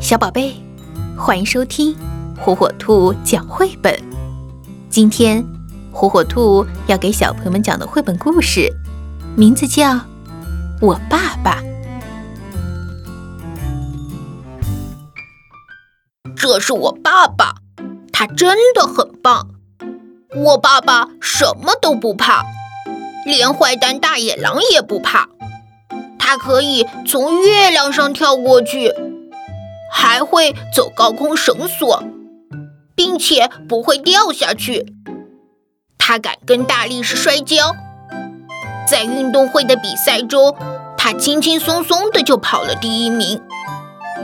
[0.00, 0.54] 小宝贝，
[1.14, 1.94] 欢迎收听
[2.40, 3.94] 火火兔讲绘本。
[4.88, 5.44] 今天，
[5.92, 8.72] 火火兔要给小朋友们讲的绘本故事，
[9.36, 9.90] 名字叫
[10.80, 11.60] 《我爸爸》。
[16.34, 17.56] 这是我爸爸，
[18.10, 19.50] 他真的很棒。
[20.34, 22.42] 我爸爸什么都不怕，
[23.26, 25.28] 连坏蛋大野狼也不怕。
[26.18, 28.94] 他可以从月亮上跳过去，
[29.90, 32.02] 还会走高空绳索，
[32.94, 34.94] 并且不会掉下去。
[35.98, 37.74] 他敢跟大力士摔跤，
[38.88, 40.56] 在运动会的比赛中，
[40.96, 43.40] 他轻轻松松的就跑了第一名。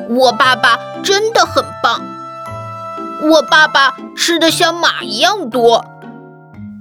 [0.09, 2.03] 我爸爸真的很棒。
[3.31, 5.85] 我爸爸吃的像马一样多，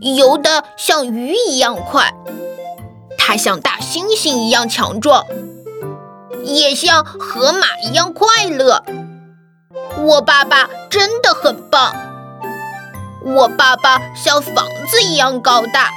[0.02, 2.14] 游的像鱼一样快。
[3.18, 5.26] 他像大猩猩一样强壮，
[6.44, 8.84] 也像河马一样快乐。
[9.98, 11.96] 我爸爸真的很棒。
[13.26, 15.90] 我爸爸像房子一样高大，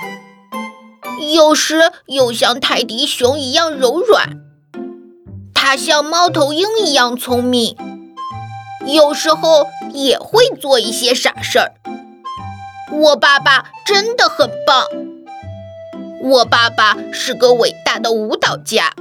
[1.35, 4.41] 有时又像泰迪熊一样柔软。
[5.53, 7.77] 他像猫头鹰一样聪明，
[8.87, 11.73] 有时候也会做一些傻事儿。
[12.93, 14.85] 我爸爸真的很棒。
[16.23, 18.93] 我爸爸是个伟大的舞蹈家，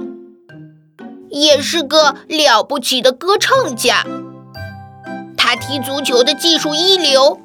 [1.30, 4.04] 也是个了不起的歌唱家。
[5.36, 7.40] 他踢足球的技术一流，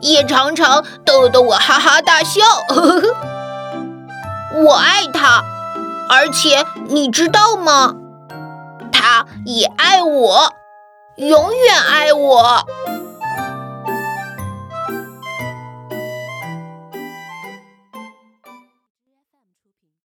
[0.00, 2.40] 也常常逗得我哈哈大笑。
[2.68, 5.42] 呵 呵我爱他，
[6.08, 7.94] 而且你知道吗？
[8.92, 10.52] 他也爱我，
[11.16, 12.66] 永远爱我。